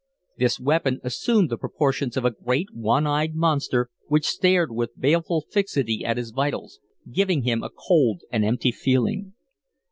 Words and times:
This 0.35 0.59
weapon 0.59 0.99
assumed 1.03 1.51
the 1.51 1.59
proportions 1.59 2.17
of 2.17 2.25
a 2.25 2.31
great, 2.31 2.69
one 2.73 3.05
eyed 3.05 3.35
monster, 3.35 3.91
which 4.07 4.25
stared 4.25 4.71
with 4.71 4.99
baleful 4.99 5.45
fixity 5.51 6.03
at 6.03 6.17
his 6.17 6.31
vitals, 6.31 6.79
giving 7.11 7.43
him 7.43 7.61
a 7.61 7.69
cold 7.69 8.23
and 8.31 8.43
empty 8.43 8.71
feeling. 8.71 9.33